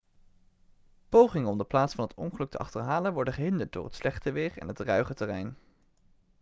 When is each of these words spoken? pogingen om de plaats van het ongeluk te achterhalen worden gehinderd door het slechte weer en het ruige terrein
pogingen 1.09 1.47
om 1.49 1.57
de 1.57 1.63
plaats 1.63 1.93
van 1.93 2.03
het 2.03 2.13
ongeluk 2.13 2.49
te 2.51 2.57
achterhalen 2.57 3.13
worden 3.13 3.33
gehinderd 3.33 3.73
door 3.73 3.85
het 3.85 3.95
slechte 3.95 4.31
weer 4.31 4.57
en 4.57 4.67
het 4.67 4.79
ruige 4.79 5.13
terrein 5.13 5.57